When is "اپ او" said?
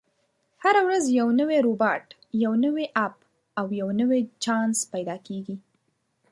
3.05-3.67